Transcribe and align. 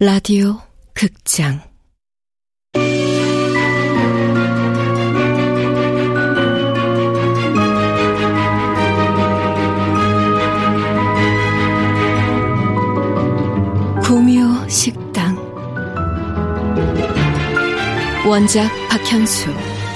라디오 0.00 0.60
극장. 0.94 1.60
구묘 14.02 14.68
식 14.68 14.97
원작 18.28 18.70
박현수 18.90 19.46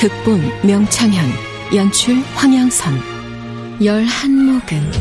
극본 0.00 0.40
명창현 0.66 1.30
연출 1.74 2.14
황양선 2.34 2.98
열한 3.84 4.46
목은 4.46 4.92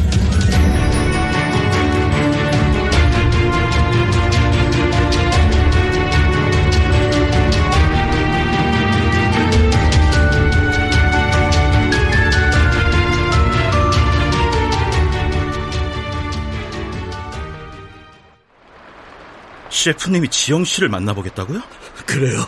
셰프님이 19.70 20.28
지영 20.28 20.66
씨를 20.66 20.90
만나보겠다고요? 20.90 21.62
그래요. 22.06 22.46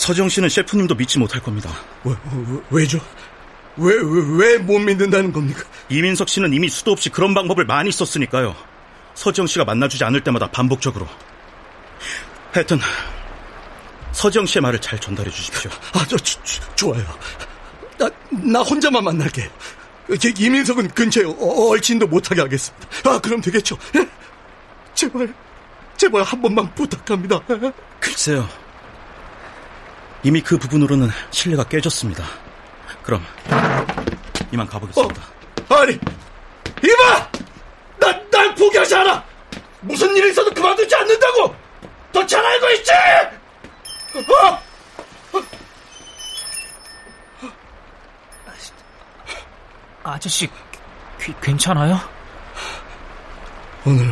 서지영 0.00 0.30
씨는 0.30 0.48
셰프님도 0.48 0.94
믿지 0.94 1.18
못할 1.18 1.42
겁니다. 1.42 1.70
왜, 2.04 2.14
왜, 2.70 2.86
죠 2.86 2.98
왜, 3.76 3.94
왜 4.38 4.56
못 4.56 4.78
믿는다는 4.78 5.30
겁니까? 5.30 5.62
이민석 5.90 6.30
씨는 6.30 6.54
이미 6.54 6.70
수도 6.70 6.92
없이 6.92 7.10
그런 7.10 7.34
방법을 7.34 7.66
많이 7.66 7.92
썼으니까요. 7.92 8.56
서지영 9.14 9.46
씨가 9.46 9.66
만나주지 9.66 10.02
않을 10.04 10.22
때마다 10.24 10.50
반복적으로. 10.50 11.06
하여튼, 12.52 12.80
서지영 14.12 14.46
씨의 14.46 14.62
말을 14.62 14.80
잘 14.80 14.98
전달해 14.98 15.30
주십시오. 15.30 15.70
아, 15.92 16.06
저, 16.08 16.16
저, 16.16 16.40
저 16.44 16.74
좋아요. 16.76 17.04
나, 17.98 18.08
나 18.30 18.60
혼자만 18.62 19.04
만날게. 19.04 19.50
이민석은 20.38 20.88
근처에 20.92 21.24
얼씬도 21.38 22.06
못하게 22.06 22.40
하겠습니다. 22.40 22.88
아, 23.04 23.18
그럼 23.20 23.42
되겠죠? 23.42 23.76
예? 23.96 24.08
제발. 24.94 25.34
제발 25.98 26.22
한 26.22 26.40
번만 26.40 26.74
부탁합니다. 26.74 27.38
글쎄요. 28.00 28.48
이미 30.22 30.40
그 30.40 30.58
부분으로는 30.58 31.08
신뢰가 31.30 31.64
깨졌습니다. 31.64 32.24
그럼 33.02 33.24
이만 34.52 34.66
가보겠습니다. 34.66 35.22
어, 35.68 35.74
아니, 35.76 35.92
이봐! 35.94 37.30
나, 37.98 38.20
날 38.30 38.54
포기하지 38.54 38.94
않아! 38.96 39.24
무슨 39.80 40.14
일이 40.16 40.30
있어도 40.30 40.52
그만두지 40.52 40.94
않는다고! 40.94 41.54
더잘 42.12 42.44
알고 42.44 42.70
있지! 42.70 42.92
어? 44.16 44.58
아저씨, 50.02 50.48
귀, 51.20 51.32
괜찮아요? 51.40 51.98
오늘 53.84 54.10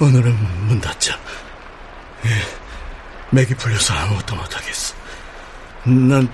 오늘은 0.00 0.32
문 0.66 0.80
닫자. 0.80 1.18
예, 2.24 2.28
맥이 3.30 3.54
풀려서 3.54 3.94
아무것도 3.94 4.36
못하겠어. 4.36 4.94
난 5.84 6.28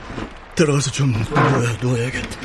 들어가서 0.54 0.90
좀 0.90 1.12
누워야, 1.12 1.76
누워야겠다. 1.80 2.40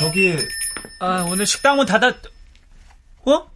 저기, 0.00 0.34
아, 0.98 1.26
오늘 1.28 1.44
식당 1.44 1.76
문 1.76 1.84
닫았, 1.84 2.16
어? 3.26 3.50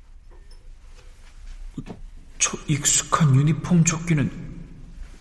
저 2.39 2.59
익숙한 2.69 3.35
유니폼 3.35 3.83
조끼는 3.83 4.31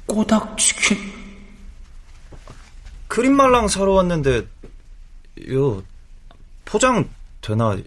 꼬닥치킨. 0.05 0.97
크림 3.07 3.37
말랑 3.37 3.69
사러 3.69 3.93
왔는데, 3.93 4.45
요, 5.49 5.81
포장 6.65 7.09
되나요? 7.39 7.81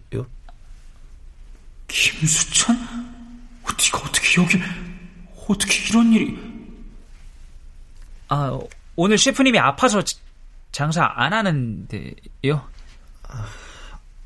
김수찬? 1.89 2.75
네가 2.75 3.99
어떻게 3.99 4.41
여기, 4.41 4.59
어떻게 5.47 5.91
이런 5.91 6.11
일이. 6.15 6.39
아, 8.29 8.59
오늘 8.95 9.19
셰프님이 9.19 9.59
아파서 9.59 10.03
장사 10.73 11.05
안 11.17 11.35
하는데요? 11.35 12.76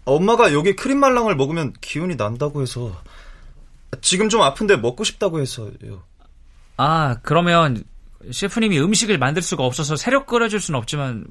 엄마가 0.05 0.53
여기 0.53 0.75
크림 0.75 0.99
말랑을 0.99 1.37
먹으면 1.37 1.72
기운이 1.81 2.16
난다고 2.16 2.62
해서 2.62 3.00
지금 4.00 4.28
좀 4.28 4.43
아픈데 4.43 4.77
먹고 4.77 5.05
싶다고 5.05 5.41
해서요. 5.41 6.03
아, 6.77 7.16
그러면 7.22 7.84
셰프님이 8.31 8.81
음식을 8.81 9.19
만들 9.19 9.43
수가 9.43 9.65
없어서 9.65 9.97
새로 9.97 10.25
끓여줄 10.27 10.60
수는 10.60 10.78
없지만 10.78 11.27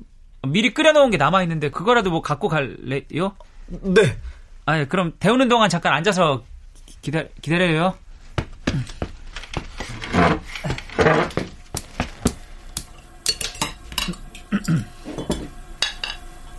미리 0.47 0.73
끓여놓은 0.73 1.09
게 1.11 1.17
남아 1.17 1.43
있는데 1.43 1.69
그거라도 1.69 2.11
뭐 2.11 2.21
갖고 2.21 2.47
갈래요? 2.47 3.35
네. 3.67 4.17
아, 4.65 4.85
그럼 4.85 5.13
데우는 5.19 5.47
동안 5.47 5.69
잠깐 5.69 5.93
앉아서 5.93 6.43
기다, 7.01 7.23
기다려요. 7.41 7.95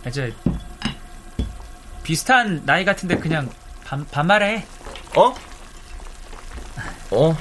이제 0.07 0.33
비슷한 2.11 2.61
나이 2.65 2.83
같은데 2.83 3.15
그냥 3.17 3.49
반, 3.85 4.05
반말해. 4.11 4.65
어? 5.15 5.33
어. 7.11 7.37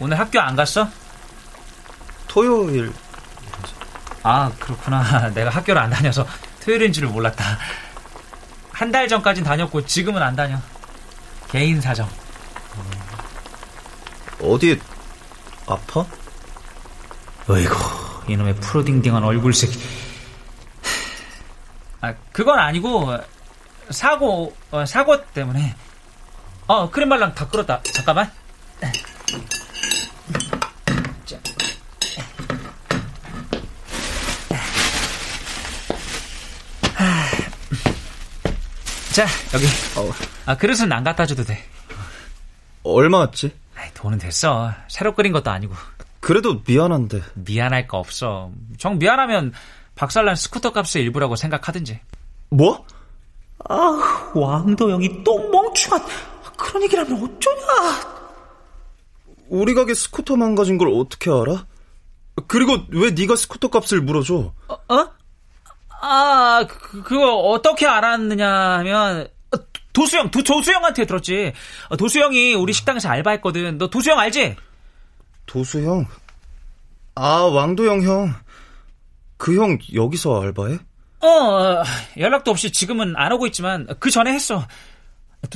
오늘 0.00 0.18
학교 0.18 0.40
안 0.40 0.56
갔어? 0.56 0.88
토요일. 2.26 2.92
아, 4.24 4.50
그렇구나. 4.58 5.30
내가 5.32 5.48
학교를 5.50 5.80
안 5.80 5.90
다녀서 5.90 6.26
토요일인 6.64 6.92
줄을 6.92 7.08
몰랐다. 7.10 7.44
한 8.72 8.90
달 8.90 9.06
전까진 9.06 9.44
다녔고 9.44 9.86
지금은 9.86 10.20
안 10.20 10.34
다녀. 10.34 10.58
개인 11.48 11.80
사정. 11.80 12.08
어디 14.40 14.80
아파? 15.68 16.04
어이구, 17.48 18.24
이놈의 18.32 18.56
프로딩딩한 18.56 19.22
얼굴색. 19.22 19.70
아, 22.38 22.40
그건 22.40 22.60
아니고 22.60 23.16
사고 23.90 24.54
어, 24.70 24.86
사고 24.86 25.24
때문에. 25.32 25.74
어, 26.68 26.88
크림말랑 26.88 27.34
다 27.34 27.48
끓었다. 27.48 27.82
잠깐만. 27.82 28.30
자, 39.12 39.26
여기. 39.52 39.66
어. 39.96 40.12
아, 40.46 40.56
그릇은 40.56 40.92
안 40.92 41.02
갖다 41.02 41.26
줘도 41.26 41.42
돼. 41.42 41.58
얼마였지? 42.84 43.52
아이, 43.74 43.92
돈은 43.94 44.18
됐어. 44.18 44.72
새로 44.86 45.16
끓인 45.16 45.32
것도 45.32 45.50
아니고. 45.50 45.74
그래도 46.20 46.62
미안한데. 46.64 47.20
미안할 47.34 47.88
거 47.88 47.98
없어. 47.98 48.52
정 48.78 48.98
미안하면 48.98 49.54
박살난 49.96 50.36
스쿠터 50.36 50.72
값의 50.72 51.02
일부라고 51.02 51.34
생각하든지. 51.34 52.00
뭐? 52.50 52.84
아, 53.68 54.30
왕도영이 54.34 55.24
똥 55.24 55.50
멍충한 55.50 56.02
그런 56.56 56.82
얘기를 56.84 57.04
하면 57.04 57.22
어쩌냐? 57.22 58.18
우리 59.48 59.74
가게 59.74 59.94
스쿠터 59.94 60.36
망가진 60.36 60.78
걸 60.78 60.88
어떻게 60.88 61.30
알아? 61.30 61.66
그리고 62.46 62.78
왜 62.90 63.10
네가 63.10 63.36
스쿠터 63.36 63.68
값을 63.68 64.00
물어줘? 64.00 64.52
어? 64.68 64.74
어? 64.94 65.08
아, 66.00 66.64
그, 66.68 67.02
그거 67.02 67.34
어떻게 67.36 67.86
알았느냐 67.86 68.48
하면 68.78 69.28
도수영, 69.92 70.30
도, 70.30 70.42
조수영한테 70.44 71.06
들었지. 71.06 71.52
도수영이 71.98 72.54
우리 72.54 72.72
식당에서 72.72 73.08
알바했거든. 73.08 73.78
너 73.78 73.88
도수영 73.88 74.18
알지? 74.18 74.54
도수형? 75.46 76.06
아, 77.16 77.42
왕도영 77.42 78.02
형. 78.02 78.34
그 79.36 79.56
형 79.56 79.78
여기서 79.94 80.40
알바해? 80.40 80.78
어, 81.20 81.82
연락도 82.16 82.50
없이 82.50 82.70
지금은 82.70 83.14
안 83.16 83.32
오고 83.32 83.46
있지만 83.48 83.86
그 83.98 84.10
전에 84.10 84.32
했어. 84.32 84.66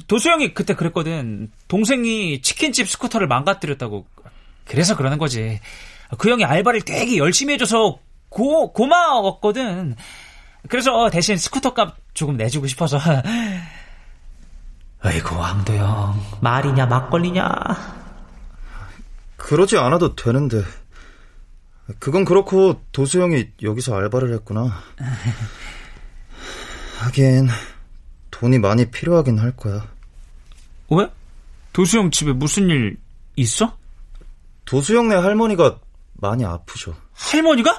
도수영이 0.07 0.55
그때 0.55 0.75
그랬거든. 0.75 1.51
동생이 1.69 2.43
치킨집 2.43 2.89
스쿠터를 2.89 3.27
망가뜨렸다고. 3.27 4.07
그래서 4.65 4.97
그러는 4.97 5.19
거지. 5.19 5.61
그 6.19 6.31
형이 6.31 6.45
알바를 6.45 6.83
되게 6.83 7.17
열심히 7.17 7.55
해줘서 7.55 7.99
고, 8.29 8.73
고마웠거든. 8.73 9.97
그래서 10.69 11.11
대신 11.11 11.37
스쿠터 11.37 11.75
값 11.75 11.97
조금 12.15 12.37
내주고 12.37 12.67
싶어서. 12.67 12.99
아이고, 15.01 15.37
왕도영. 15.37 16.39
말이냐, 16.41 16.87
막걸리냐. 16.87 17.49
그러지 19.37 19.77
않아도 19.77 20.15
되는데. 20.15 20.63
그건 21.99 22.25
그렇고 22.25 22.81
도수 22.93 23.21
형이 23.21 23.51
여기서 23.63 23.97
알바를 23.97 24.33
했구나. 24.35 24.83
하긴 27.01 27.49
돈이 28.31 28.59
많이 28.59 28.91
필요하긴 28.91 29.39
할 29.39 29.57
거야. 29.57 29.87
왜? 30.91 31.09
도수 31.73 31.99
형 31.99 32.11
집에 32.11 32.33
무슨 32.33 32.69
일 32.69 32.97
있어? 33.37 33.77
도수 34.65 34.97
형네 34.97 35.15
할머니가 35.17 35.79
많이 36.15 36.45
아프셔. 36.45 36.95
할머니가? 37.15 37.79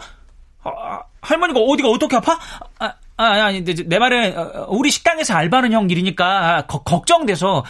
아, 0.64 1.02
할머니가 1.22 1.60
어디가 1.60 1.90
어떻게 1.90 2.16
아파? 2.16 2.40
아, 2.80 2.94
아 3.18 3.26
아니, 3.26 3.64
내, 3.64 3.74
내 3.74 4.00
말은 4.00 4.38
어, 4.38 4.68
우리 4.70 4.90
식당에서 4.90 5.34
알바하는 5.36 5.72
형 5.72 5.90
일이니까 5.90 6.66
거, 6.68 6.84
걱정돼서 6.84 7.64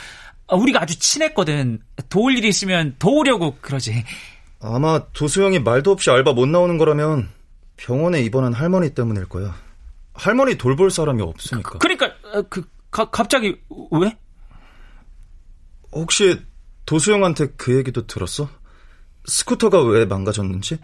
우리가 0.52 0.82
아주 0.82 0.98
친했거든. 0.98 1.82
도울 2.10 2.38
일이 2.38 2.48
있으면 2.48 2.96
도우려고 3.00 3.58
그러지. 3.62 4.04
아마 4.64 5.06
도수형이 5.12 5.60
말도 5.60 5.92
없이 5.92 6.10
알바 6.10 6.34
못 6.34 6.48
나오는 6.48 6.78
거라면 6.78 7.30
병원에 7.76 8.22
입원한 8.22 8.54
할머니 8.54 8.94
때문일 8.94 9.28
거야. 9.28 9.54
할머니 10.14 10.58
돌볼 10.58 10.90
사람이 10.90 11.22
없으니까. 11.22 11.80
그, 11.80 11.88
러니까 11.88 12.14
그 12.50 12.64
가, 12.90 13.10
갑자기 13.10 13.62
왜? 13.92 14.18
혹시 15.92 16.42
도수형한테 16.86 17.48
그 17.58 17.76
얘기도 17.76 18.08
들었어? 18.08 18.50
스쿠터가 19.26 19.84
왜 19.84 20.06
망가졌는지? 20.06 20.80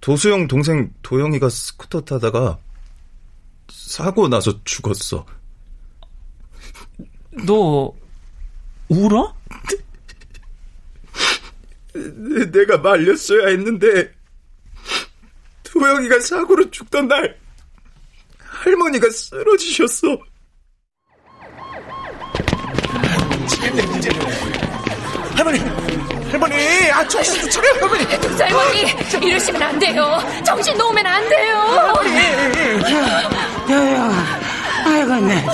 도수형 0.00 0.46
동생 0.48 0.92
도영이가 1.02 1.48
스쿠터 1.48 2.02
타다가 2.02 2.58
사고 3.68 4.28
나서 4.28 4.62
죽었어. 4.64 5.24
너 7.46 7.92
울어? 8.88 9.34
내가 11.94 12.78
말렸어야 12.78 13.48
했는데 13.48 14.12
도영이가 15.64 16.20
사고로 16.20 16.70
죽던 16.70 17.08
날 17.08 17.36
할머니가 18.38 19.08
쓰러지셨어. 19.10 20.18
할머니, 25.36 25.58
할머니, 26.30 26.54
아 26.92 27.06
정신 27.08 27.50
차려, 27.50 27.68
할머니. 27.80 28.04
할머니, 28.04 29.26
이러시면 29.26 29.62
안 29.62 29.78
돼요. 29.78 30.18
정신 30.44 30.76
놓으면 30.78 31.06
안 31.06 31.28
돼요. 31.28 31.92
도영아, 33.66 34.24
아이고 34.86 35.14
내, 35.26 35.44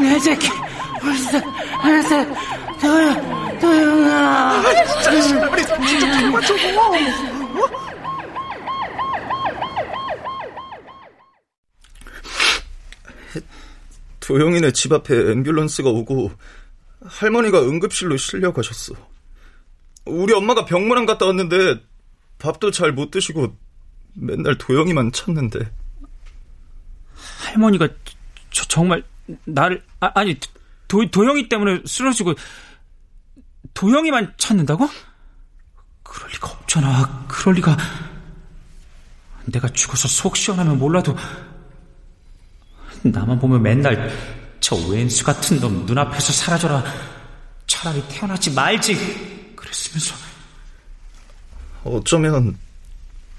내 0.00 0.18
새끼 0.18 0.48
벌써 1.00 1.40
벌써 1.82 2.26
도영, 2.80 3.41
도영아. 3.62 4.60
할머니, 4.60 5.64
진짜 5.66 6.20
정말 6.20 6.42
저거. 6.42 6.58
도영이네 14.20 14.72
집 14.72 14.92
앞에 14.92 15.14
앰뷸런스가 15.14 15.86
오고 15.86 16.32
할머니가 17.04 17.60
응급실로 17.60 18.16
실려 18.16 18.52
가셨어. 18.52 18.94
우리 20.04 20.32
엄마가 20.32 20.64
병문안 20.64 21.06
갔다 21.06 21.26
왔는데 21.26 21.80
밥도 22.38 22.70
잘 22.70 22.92
못 22.92 23.10
드시고 23.10 23.56
맨날 24.14 24.56
도영이만 24.58 25.12
찾는데. 25.12 25.70
할머니가 27.38 27.88
저, 28.50 28.64
정말 28.66 29.02
나를 29.44 29.82
아, 30.00 30.24
니 30.24 30.38
도, 30.88 31.08
도영이 31.10 31.48
때문에 31.48 31.82
쓰러지고 31.86 32.34
도영이만 33.74 34.34
찾는다고? 34.36 34.88
그럴 36.02 36.30
리가 36.30 36.48
없잖아. 36.48 37.26
그럴 37.28 37.54
리가. 37.56 37.76
내가 39.46 39.68
죽어서 39.68 40.08
속 40.08 40.36
시원하면 40.36 40.78
몰라도 40.78 41.16
나만 43.02 43.40
보면 43.40 43.62
맨날 43.62 44.12
저 44.60 44.76
왼수 44.76 45.24
같은 45.24 45.58
놈 45.60 45.84
눈앞에서 45.86 46.32
사라져라. 46.32 46.84
차라리 47.66 48.02
태어나지 48.08 48.52
말지. 48.52 49.54
그랬으면서. 49.56 50.14
어쩌면 51.84 52.56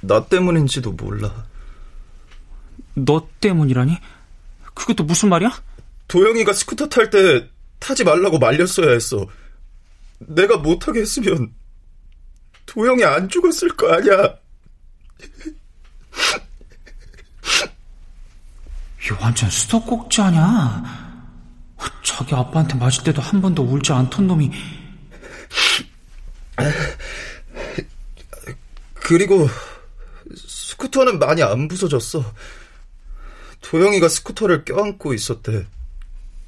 나 0.01 0.25
때문인지도 0.25 0.91
몰라. 0.91 1.45
너 2.95 3.27
때문이라니? 3.39 3.97
그게 4.73 4.93
또 4.93 5.03
무슨 5.03 5.29
말이야? 5.29 5.51
도영이가 6.07 6.51
스쿠터 6.51 6.89
탈 6.89 7.09
때 7.09 7.47
타지 7.79 8.03
말라고 8.03 8.39
말렸어야 8.39 8.91
했어. 8.91 9.25
내가 10.27 10.57
못하게 10.57 11.01
했으면 11.01 11.53
도영이 12.65 13.03
안 13.03 13.29
죽었을 13.29 13.75
거 13.75 13.91
아니야. 13.93 14.35
이 19.03 19.11
완전 19.19 19.49
수도꼭지 19.49 20.21
아냐? 20.21 21.03
자기 22.03 22.35
아빠한테 22.35 22.75
맞을 22.75 23.03
때도 23.03 23.21
한 23.21 23.41
번도 23.41 23.63
울지 23.63 23.91
않던 23.91 24.27
놈이. 24.27 24.51
그리고 28.93 29.49
스쿠터는 30.35 31.19
많이 31.19 31.43
안 31.43 31.67
부서졌어. 31.67 32.23
도영이가 33.61 34.07
스쿠터를 34.07 34.63
껴안고 34.63 35.13
있었대. 35.13 35.65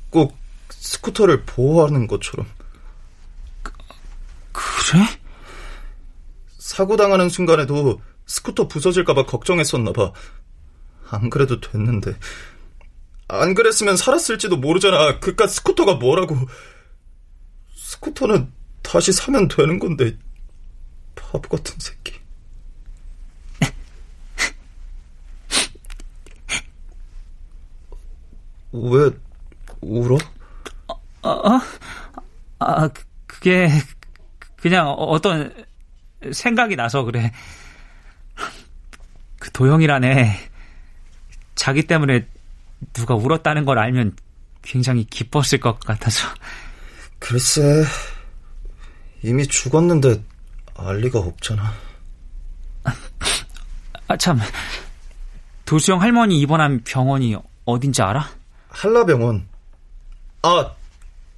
꼭 0.09 0.37
스쿠터를 0.69 1.43
보호하는 1.45 2.07
것처럼. 2.07 2.47
그, 4.95 4.99
그래? 4.99 5.19
사고 6.57 6.97
당하는 6.97 7.29
순간에도 7.29 8.01
스쿠터 8.25 8.67
부서질까봐 8.67 9.25
걱정했었나봐. 9.25 10.11
안 11.09 11.29
그래도 11.29 11.59
됐는데. 11.59 12.15
안 13.27 13.53
그랬으면 13.53 13.97
살았을지도 13.97 14.57
모르잖아. 14.57 15.19
그깟 15.19 15.47
스쿠터가 15.47 15.95
뭐라고. 15.95 16.35
스쿠터는 17.75 18.51
다시 18.81 19.11
사면 19.11 19.47
되는 19.47 19.79
건데. 19.79 20.17
바보 21.15 21.49
같은 21.49 21.75
새끼. 21.79 22.13
왜 28.71 29.09
울어? 29.81 30.17
어, 31.21 31.29
어? 31.29 31.61
아, 32.59 32.87
그, 32.89 33.03
그게 33.27 33.69
그냥 34.57 34.89
어떤 34.89 35.53
생각이 36.31 36.75
나서 36.75 37.03
그래. 37.03 37.31
그 39.39 39.51
도영이라네. 39.51 40.49
자기 41.55 41.83
때문에 41.83 42.27
누가 42.93 43.15
울었다는 43.15 43.65
걸 43.65 43.79
알면 43.79 44.15
굉장히 44.61 45.03
기뻤을 45.05 45.59
것 45.59 45.79
같아서. 45.79 46.27
글쎄, 47.19 47.83
이미 49.23 49.47
죽었는데 49.47 50.23
알 50.75 50.97
리가 50.97 51.19
없잖아. 51.19 51.73
아, 54.07 54.17
참. 54.17 54.39
도수영 55.65 56.01
할머니 56.01 56.39
입원한 56.39 56.83
병원이 56.83 57.35
어딘지 57.65 58.01
알아? 58.01 58.29
한라병원. 58.69 59.47
아, 60.43 60.71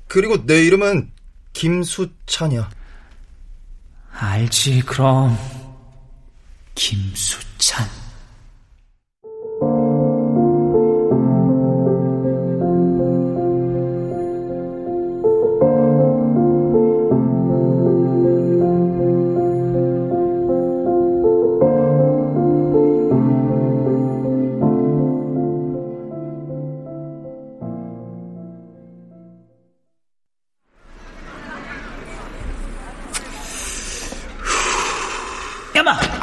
그리고 0.07 0.45
내 0.45 0.65
이름은 0.65 1.11
김수찬이야. 1.53 2.69
알지, 4.19 4.81
그럼. 4.81 5.37
김수찬. 6.73 8.06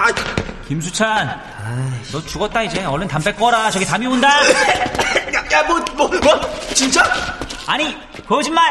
아, 0.05 0.09
김수찬, 0.69 1.29
아이씨. 1.65 2.13
너 2.13 2.23
죽었다 2.27 2.63
이제. 2.63 2.85
얼른 2.85 3.09
담배 3.09 3.33
꺼라. 3.33 3.71
저기 3.71 3.87
담이 3.87 4.07
온다. 4.07 4.29
야, 5.35 5.45
야, 5.53 5.63
뭐, 5.63 5.79
뭐, 5.97 6.09
뭐, 6.23 6.41
진짜? 6.75 7.03
아니, 7.67 7.97
거짓말. 8.29 8.69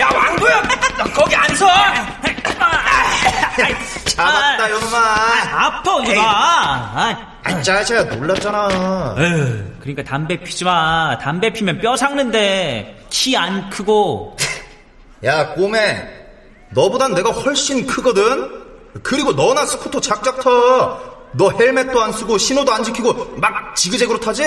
야, 0.00 0.08
왕구야, 0.12 0.62
너 0.98 1.04
거기 1.12 1.36
안 1.36 1.54
서. 1.54 1.68
잡았다, 4.06 4.70
요놈아. 4.70 4.96
아, 4.98 5.66
아파 5.66 6.02
이거 6.04 6.14
봐. 6.20 7.16
아, 7.44 7.62
짜샤 7.62 8.02
놀랐잖아. 8.04 9.14
에휴, 9.18 9.64
그러니까 9.80 10.02
담배 10.02 10.36
피지 10.40 10.64
마. 10.64 11.16
담배 11.18 11.50
피면 11.52 11.78
뼈 11.80 11.96
상는데 11.96 13.04
키 13.10 13.36
안 13.36 13.70
크고. 13.70 14.36
야, 15.24 15.48
꼬매. 15.54 16.02
너보단 16.70 17.14
내가 17.14 17.30
훨씬 17.30 17.86
크거든. 17.86 18.65
그리고 19.02 19.32
너나 19.32 19.66
스쿠터 19.66 20.00
작작 20.00 20.40
타. 20.40 21.16
너 21.32 21.50
헬멧도 21.50 22.00
안 22.00 22.12
쓰고 22.12 22.38
신호도 22.38 22.72
안 22.72 22.82
지키고 22.82 23.36
막 23.36 23.74
지그재그로 23.76 24.20
타지? 24.20 24.44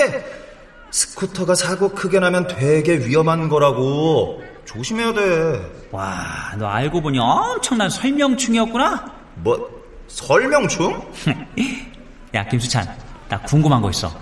스쿠터가 0.90 1.54
사고 1.54 1.90
크게 1.90 2.18
나면 2.18 2.48
되게 2.48 2.94
위험한 2.98 3.48
거라고. 3.48 4.42
조심해야 4.64 5.12
돼. 5.14 5.86
와, 5.90 6.52
너 6.58 6.66
알고 6.66 7.00
보니 7.00 7.18
엄청난 7.18 7.90
설명충이었구나. 7.90 9.12
뭐, 9.36 9.68
설명충? 10.08 11.00
야, 12.34 12.46
김수찬, 12.46 12.88
나 13.28 13.40
궁금한 13.42 13.80
거 13.82 13.90
있어. 13.90 14.12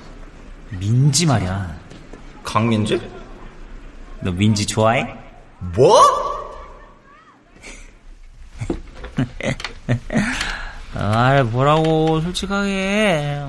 민지 0.71 1.27
말이야. 1.27 1.75
강민지? 2.43 3.01
너 4.21 4.31
민지 4.33 4.67
좋아해? 4.67 5.15
뭐? 5.75 5.99
아, 10.95 11.43
뭐라고 11.45 12.21
솔직하게. 12.21 13.45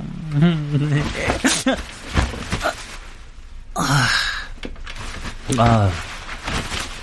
아, 3.75 4.07
아, 5.57 5.91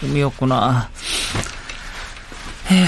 꿈이었구나. 0.00 0.90
에휴, 2.70 2.86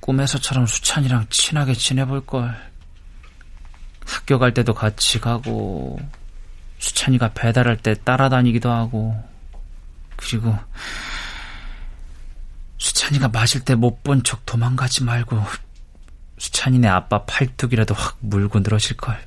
꿈에서처럼 0.00 0.66
수찬이랑 0.66 1.26
친하게 1.30 1.74
지내볼 1.74 2.26
걸. 2.26 2.54
학교 4.06 4.38
갈 4.38 4.52
때도 4.52 4.74
같이 4.74 5.20
가고, 5.20 5.98
수찬이가 6.78 7.32
배달할 7.32 7.76
때 7.76 7.94
따라다니기도 7.94 8.70
하고, 8.70 9.16
그리고 10.16 10.50
수 10.50 10.60
찬이가 13.10 13.26
맞을 13.28 13.60
때못 13.64 14.04
본 14.04 14.22
척 14.22 14.46
도망가지 14.46 15.02
말고 15.02 15.42
수찬이네 16.38 16.86
아빠 16.86 17.24
팔뚝이라도 17.24 17.92
확 17.94 18.16
물고 18.20 18.60
늘어질 18.60 18.96
걸. 18.96 19.18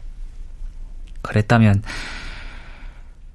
그랬다면 1.22 1.84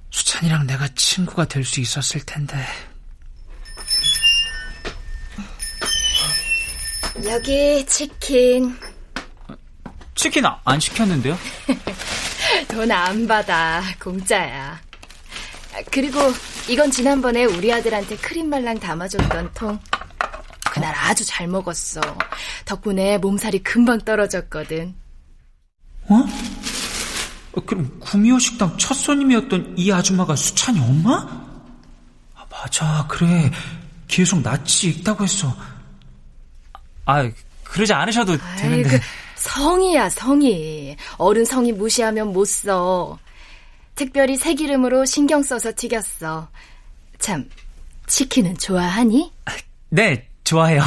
수찬이랑 0.09 0.65
내가 0.65 0.87
친구가 0.95 1.45
될 1.45 1.63
수 1.63 1.79
있었을 1.81 2.21
텐데. 2.25 2.57
여기 7.25 7.85
치킨. 7.85 8.75
치킨 10.15 10.45
아- 10.47 10.59
안 10.65 10.79
시켰는데요? 10.79 11.37
돈 12.69 12.91
안 12.91 13.27
받아. 13.27 13.83
공짜야. 14.01 14.81
그리고 15.91 16.19
이건 16.67 16.89
지난번에 16.89 17.45
우리 17.45 17.71
아들한테 17.71 18.17
크림 18.17 18.49
말랑 18.49 18.79
담아줬던 18.79 19.53
통. 19.53 19.79
그날 20.79 20.95
아주 20.95 21.25
잘 21.25 21.45
먹었어. 21.47 21.99
덕분에 22.63 23.17
몸살이 23.17 23.59
금방 23.59 23.99
떨어졌거든. 23.99 24.95
어? 26.07 26.15
어, 27.51 27.61
그럼 27.65 27.99
구미호 27.99 28.39
식당 28.39 28.77
첫 28.77 28.93
손님이었던 28.93 29.75
이 29.77 29.91
아줌마가 29.91 30.37
수찬이 30.37 30.79
엄마? 30.79 31.17
아, 32.33 32.45
맞아, 32.49 33.05
그래. 33.09 33.51
계속 34.07 34.41
낯이 34.41 34.93
익다고 34.95 35.25
했어. 35.25 35.53
아, 37.05 37.29
그러지 37.65 37.91
않으셔도 37.91 38.37
되는데. 38.57 38.89
아이고, 38.89 39.03
성이야, 39.35 40.09
성이. 40.09 40.95
어른 41.17 41.43
성이 41.43 41.73
무시하면 41.73 42.31
못 42.31 42.45
써. 42.45 43.19
특별히 43.95 44.37
새기름으로 44.37 45.03
신경 45.03 45.43
써서 45.43 45.73
튀겼어. 45.75 46.47
참, 47.17 47.49
치킨은 48.07 48.57
좋아하니? 48.57 49.33
네, 49.89 50.28
좋아해요. 50.49 50.81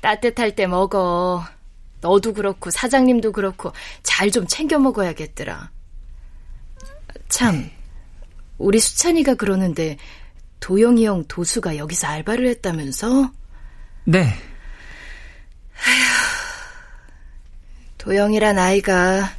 따뜻할 0.00 0.56
때 0.56 0.66
먹어. 0.66 1.44
너도 2.00 2.32
그렇고 2.32 2.70
사장님도 2.70 3.32
그렇고 3.32 3.72
잘 4.02 4.30
좀 4.30 4.46
챙겨 4.48 4.78
먹어야겠더라. 4.78 5.70
참, 7.28 7.70
우리 8.58 8.80
수찬이가 8.80 9.34
그러는데 9.34 9.96
도영이 10.58 11.06
형 11.06 11.24
도수가 11.28 11.76
여기서 11.76 12.08
알바를 12.08 12.48
했다면서? 12.48 13.30
네. 14.04 14.26
도영이란 17.98 18.58
아이가 18.58 19.32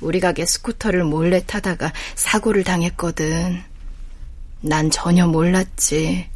우리 0.00 0.20
가게 0.20 0.46
스쿠터를 0.46 1.04
몰래 1.04 1.42
타다가 1.44 1.92
사고를 2.14 2.64
당했거든. 2.64 3.62
난 4.60 4.90
전혀 4.90 5.26
몰랐지. 5.26 6.30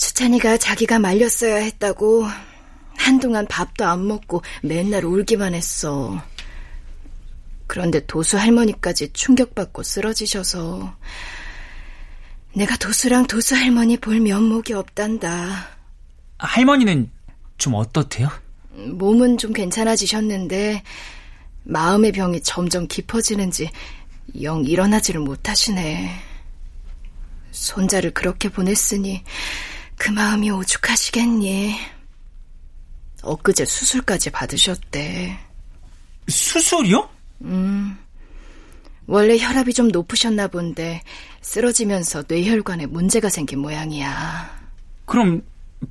수찬이가 0.00 0.56
자기가 0.56 0.98
말렸어야 0.98 1.56
했다고 1.56 2.24
한동안 2.96 3.46
밥도 3.46 3.84
안 3.84 4.06
먹고 4.06 4.42
맨날 4.62 5.04
울기만 5.04 5.52
했어. 5.52 6.18
그런데 7.66 8.04
도수 8.06 8.38
할머니까지 8.38 9.12
충격받고 9.12 9.82
쓰러지셔서 9.82 10.96
내가 12.56 12.78
도수랑 12.78 13.26
도수 13.26 13.54
할머니 13.54 13.98
볼 13.98 14.20
면목이 14.20 14.72
없단다. 14.72 15.68
할머니는 16.38 17.10
좀 17.58 17.74
어떻대요? 17.74 18.30
몸은 18.70 19.36
좀 19.36 19.52
괜찮아지셨는데 19.52 20.82
마음의 21.64 22.12
병이 22.12 22.40
점점 22.40 22.88
깊어지는지 22.88 23.70
영 24.40 24.64
일어나지를 24.64 25.20
못하시네. 25.20 26.10
손자를 27.50 28.12
그렇게 28.12 28.48
보냈으니 28.48 29.22
그 30.00 30.10
마음이 30.10 30.50
오죽하시겠니? 30.50 31.76
엊그제 33.22 33.66
수술까지 33.66 34.30
받으셨대. 34.30 35.38
수술이요? 36.26 37.06
원래 39.06 39.36
혈압이 39.38 39.74
좀 39.74 39.88
높으셨나 39.88 40.48
본데 40.48 41.02
쓰러지면서 41.42 42.24
뇌혈관에 42.26 42.86
문제가 42.86 43.28
생긴 43.28 43.58
모양이야. 43.58 44.58
그럼 45.04 45.42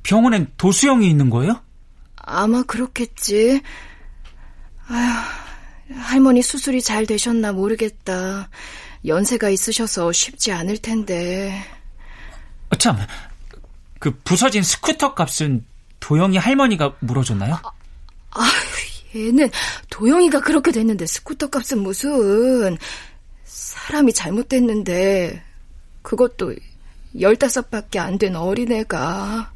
병원엔 0.02 0.54
도수형이 0.56 1.08
있는 1.08 1.30
거예요? 1.30 1.62
아마 2.16 2.64
그렇겠지. 2.64 3.62
아휴, 4.88 5.94
할머니 5.94 6.42
수술이 6.42 6.82
잘 6.82 7.06
되셨나 7.06 7.52
모르겠다. 7.52 8.50
연세가 9.06 9.50
있으셔서 9.50 10.10
쉽지 10.10 10.50
않을 10.50 10.78
텐데. 10.78 11.64
어, 12.70 12.76
참, 12.76 12.98
그 14.00 14.18
부서진 14.24 14.62
스쿠터 14.64 15.14
값은 15.14 15.64
도영이 16.00 16.38
할머니가 16.38 16.96
물어줬나요? 17.00 17.60
얘는 19.14 19.50
도영이가 19.90 20.40
그렇게 20.40 20.72
됐는데 20.72 21.06
스쿠터 21.06 21.50
값은 21.50 21.78
무슨 21.82 22.78
사람이 23.44 24.12
잘못됐는데 24.12 25.42
그것도 26.02 26.54
열다섯밖에 27.20 27.98
안 27.98 28.16
된 28.18 28.34
어린애가 28.36 29.52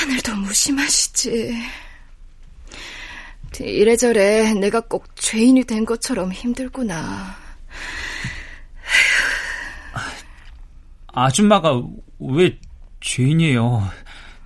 하늘도 0.00 0.36
무심하시지. 0.36 1.62
이래저래 3.60 4.54
내가 4.54 4.80
꼭 4.80 5.04
죄인이 5.16 5.64
된 5.64 5.84
것처럼 5.84 6.32
힘들구나. 6.32 7.36
아줌마가 11.08 11.82
왜 12.20 12.58
죄인이에요? 13.00 13.88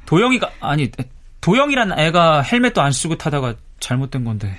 도영이가 0.06 0.50
아니 0.60 0.90
도영이란 1.40 1.98
애가 1.98 2.42
헬멧도 2.42 2.80
안 2.80 2.92
쓰고 2.92 3.16
타다가 3.16 3.54
잘못된 3.80 4.24
건데. 4.24 4.56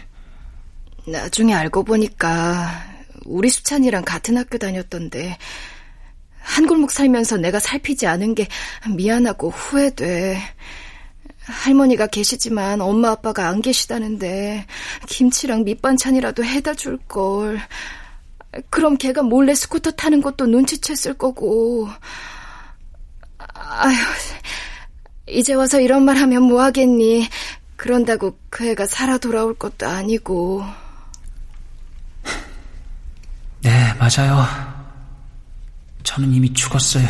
나중에 1.07 1.53
알고 1.53 1.83
보니까 1.83 2.69
우리 3.25 3.49
수찬이랑 3.49 4.03
같은 4.03 4.37
학교 4.37 4.57
다녔던데 4.57 5.37
한 6.39 6.67
골목 6.67 6.91
살면서 6.91 7.37
내가 7.37 7.59
살피지 7.59 8.07
않은 8.07 8.35
게 8.35 8.47
미안하고 8.95 9.49
후회돼. 9.49 10.37
할머니가 11.45 12.07
계시지만 12.07 12.81
엄마 12.81 13.11
아빠가 13.11 13.47
안 13.49 13.61
계시다는데 13.61 14.65
김치랑 15.07 15.63
밑반찬이라도 15.63 16.43
해다 16.43 16.73
줄 16.73 16.97
걸. 17.07 17.59
그럼 18.69 18.97
걔가 18.97 19.23
몰래 19.23 19.55
스쿠터 19.55 19.91
타는 19.91 20.21
것도 20.21 20.45
눈치챘을 20.45 21.17
거고. 21.17 21.89
아휴, 23.69 23.95
이제 25.27 25.53
와서 25.53 25.79
이런 25.79 26.03
말 26.03 26.17
하면 26.17 26.43
뭐 26.43 26.61
하겠니? 26.63 27.29
그런다고 27.75 28.37
그 28.49 28.67
애가 28.69 28.85
살아 28.85 29.17
돌아올 29.17 29.57
것도 29.57 29.87
아니고. 29.87 30.63
네, 33.61 33.93
맞아요. 33.93 34.45
저는 36.03 36.33
이미 36.33 36.51
죽었어요. 36.53 37.07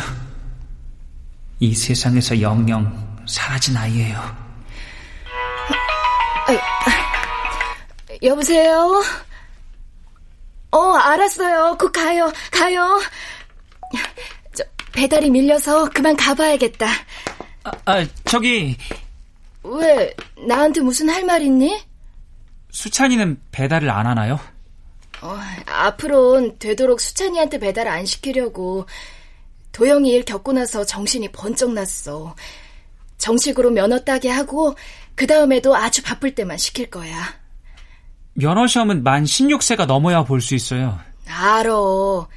이 1.60 1.74
세상에서 1.74 2.40
영영 2.40 3.24
사라진 3.26 3.76
아이예요. 3.76 4.44
여보세요? 8.22 9.02
어, 10.70 10.92
알았어요. 10.94 11.76
곧 11.78 11.92
가요. 11.92 12.32
가요. 12.50 13.00
저, 14.94 15.00
배달이 15.00 15.30
밀려서 15.30 15.90
그만 15.90 16.16
가봐야겠다. 16.16 16.86
아, 17.64 17.70
아, 17.86 18.06
저기 18.24 18.76
왜, 19.62 20.14
나한테 20.46 20.80
무슨 20.80 21.08
할 21.08 21.24
말 21.24 21.42
있니? 21.42 21.82
수찬이는 22.70 23.40
배달을 23.52 23.88
안 23.90 24.06
하나요? 24.06 24.38
어, 25.22 25.38
앞으론 25.66 26.58
되도록 26.58 27.00
수찬이한테 27.00 27.58
배달 27.58 27.88
안 27.88 28.04
시키려고. 28.04 28.86
도영이 29.72 30.10
일 30.10 30.24
겪고 30.24 30.52
나서 30.52 30.84
정신이 30.84 31.28
번쩍 31.32 31.72
났어. 31.72 32.34
정식으로 33.18 33.70
면허 33.70 33.98
따게 34.00 34.28
하고, 34.28 34.74
그 35.14 35.26
다음에도 35.26 35.74
아주 35.74 36.02
바쁠 36.02 36.34
때만 36.34 36.58
시킬 36.58 36.90
거야. 36.90 37.16
면허 38.34 38.66
시험은 38.66 39.02
만 39.02 39.24
16세가 39.24 39.86
넘어야 39.86 40.24
볼 40.24 40.40
수 40.40 40.54
있어요. 40.54 40.98
알어. 41.28 42.28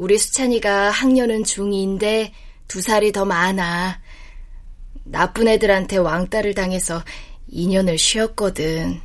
우리 0.00 0.16
수찬이가 0.16 0.88
학년은 0.88 1.42
중2인데 1.42 2.32
두 2.66 2.80
살이 2.80 3.12
더 3.12 3.26
많아. 3.26 4.00
나쁜 5.04 5.46
애들한테 5.46 5.98
왕따를 5.98 6.54
당해서 6.54 7.02
2년을 7.52 7.98
쉬었거든. 7.98 8.98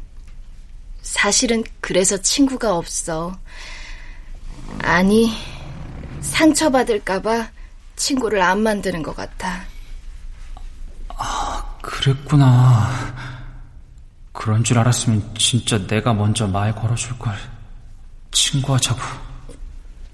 사실은 1.01 1.65
그래서 1.81 2.15
친구가 2.15 2.77
없어. 2.77 3.37
아니, 4.83 5.33
상처받을까봐 6.21 7.49
친구를 7.97 8.41
안 8.41 8.61
만드는 8.61 9.03
것 9.03 9.17
같아. 9.17 9.65
그랬구나. 11.81 12.89
그런 14.31 14.63
줄 14.63 14.79
알았으면 14.79 15.35
진짜 15.37 15.85
내가 15.87 16.13
먼저 16.13 16.47
말 16.47 16.73
걸어줄 16.73 17.19
걸. 17.19 17.35
친구하자고. 18.31 19.24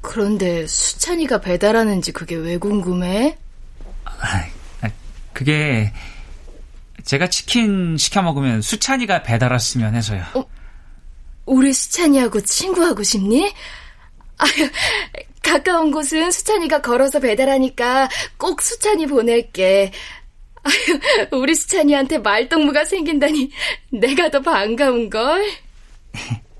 그런데 0.01 0.65
수찬이가 0.67 1.39
배달하는지 1.41 2.11
그게 2.11 2.35
왜 2.35 2.57
궁금해? 2.57 3.37
아, 4.05 4.43
그게 5.33 5.93
제가 7.03 7.27
치킨 7.27 7.97
시켜 7.97 8.21
먹으면 8.21 8.61
수찬이가 8.61 9.23
배달 9.23 9.51
왔으면 9.51 9.95
해서요. 9.95 10.23
우리 11.45 11.73
수찬이하고 11.73 12.41
친구하고 12.41 13.03
싶니? 13.03 13.51
아유, 14.37 14.69
가까운 15.41 15.91
곳은 15.91 16.31
수찬이가 16.31 16.81
걸어서 16.81 17.19
배달하니까 17.19 18.09
꼭 18.37 18.61
수찬이 18.61 19.07
보낼게. 19.07 19.91
아유, 20.63 20.99
우리 21.31 21.55
수찬이한테 21.55 22.19
말동무가 22.19 22.85
생긴다니 22.85 23.51
내가 23.91 24.29
더 24.29 24.41
반가운걸. 24.41 25.43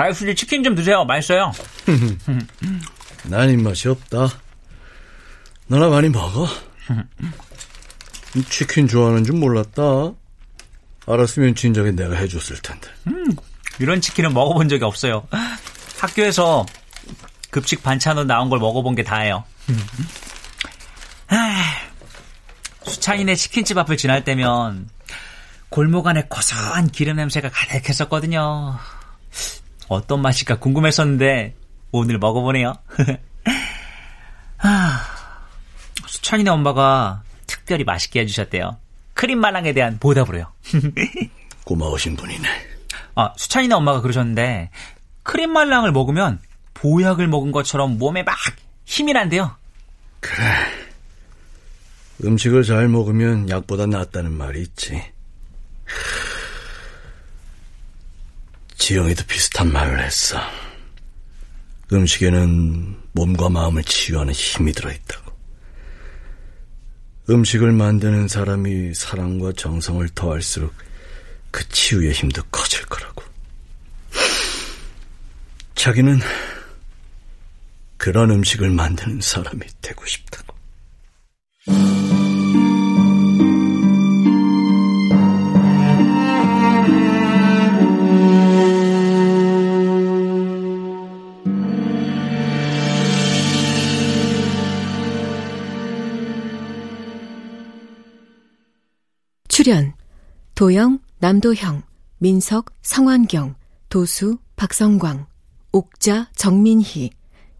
아이수지 0.00 0.34
치킨 0.34 0.62
좀 0.62 0.74
드세요. 0.74 1.04
맛있어요. 1.04 1.52
난 3.24 3.50
입맛이 3.50 3.88
없다. 3.88 4.28
너나 5.66 5.88
많이 5.88 6.08
먹어. 6.08 6.48
치킨 8.48 8.88
좋아하는 8.88 9.24
줄 9.24 9.34
몰랐다. 9.36 9.82
알았으면 11.06 11.54
진작에 11.54 11.92
내가 11.92 12.16
해줬을 12.16 12.58
텐데. 12.62 12.88
이런 13.78 14.00
치킨은 14.00 14.32
먹어본 14.34 14.68
적이 14.68 14.84
없어요. 14.84 15.26
학교에서 15.98 16.66
급식 17.50 17.82
반찬으로 17.82 18.24
나온 18.24 18.50
걸 18.50 18.58
먹어본 18.58 18.94
게 18.94 19.02
다예요. 19.04 19.44
수찬이네 22.84 23.34
치킨집 23.36 23.76
앞을 23.78 23.96
지날 23.96 24.24
때면 24.24 24.88
골목 25.68 26.06
안에 26.06 26.24
고소한 26.28 26.88
기름 26.88 27.16
냄새가 27.16 27.50
가득했었거든요. 27.50 28.78
어떤 29.88 30.20
맛일까 30.22 30.58
궁금했었는데 30.58 31.54
오늘 31.92 32.18
먹어보네요. 32.18 32.74
아, 34.58 35.04
수찬이네 36.06 36.50
엄마가 36.50 37.22
특별히 37.46 37.84
맛있게 37.84 38.20
해주셨대요. 38.20 38.76
크림 39.14 39.40
말랑에 39.40 39.72
대한 39.72 39.98
보답으로요. 39.98 40.52
고마우신 41.64 42.16
분이네. 42.16 42.48
아, 43.14 43.32
수찬이네 43.36 43.74
엄마가 43.74 44.00
그러셨는데 44.00 44.70
크림 45.22 45.50
말랑을 45.52 45.92
먹으면 45.92 46.40
보약을 46.74 47.26
먹은 47.26 47.52
것처럼 47.52 47.98
몸에 47.98 48.22
막 48.22 48.36
힘이 48.84 49.12
난대요. 49.12 49.56
그래. 50.20 50.44
음식을 52.24 52.64
잘 52.64 52.88
먹으면 52.88 53.48
약보다 53.48 53.86
낫다는 53.86 54.32
말이 54.32 54.62
있지. 54.62 55.02
지영이도 58.78 59.24
비슷한 59.26 59.72
말을 59.72 60.02
했어. 60.02 60.40
음식에는 61.92 62.96
몸과 63.12 63.48
마음을 63.48 63.82
치유하는 63.82 64.32
힘이 64.32 64.72
들어있다고. 64.72 65.32
음식을 67.30 67.72
만드는 67.72 68.28
사람이 68.28 68.94
사랑과 68.94 69.52
정성을 69.52 70.08
더할수록 70.14 70.72
그 71.50 71.68
치유의 71.68 72.12
힘도 72.12 72.42
커질 72.44 72.86
거라고. 72.86 73.22
자기는 75.74 76.20
그런 77.96 78.30
음식을 78.30 78.70
만드는 78.70 79.20
사람이 79.20 79.60
되고 79.82 80.06
싶다 80.06 80.42
도영, 100.58 100.98
남도형, 101.20 101.84
민석, 102.18 102.72
성환경, 102.82 103.54
도수, 103.88 104.38
박성광, 104.56 105.28
옥자, 105.70 106.30
정민희, 106.34 107.10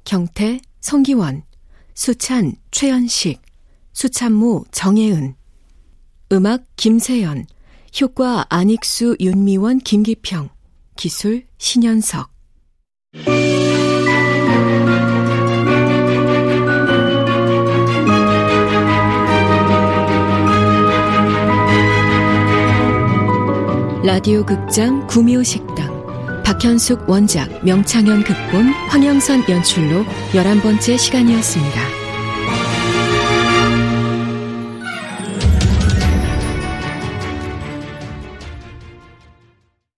경태, 0.02 0.58
성기원, 0.80 1.44
수찬, 1.94 2.56
최연식, 2.72 3.40
수찬무, 3.92 4.64
정혜은, 4.72 5.36
음악 6.32 6.64
김세연, 6.74 7.46
효과 8.00 8.44
안익수, 8.48 9.18
윤미원, 9.20 9.78
김기평, 9.78 10.48
기술 10.96 11.46
신현석. 11.58 12.28
라디오 24.08 24.42
극장 24.42 25.06
구미호 25.06 25.42
식당 25.42 25.86
박현숙 26.42 27.10
원작 27.10 27.62
명창현 27.62 28.24
극본 28.24 28.68
황영선 28.88 29.44
연출로 29.50 30.02
11번째 30.32 30.96
시간이었습니다. 30.96 31.97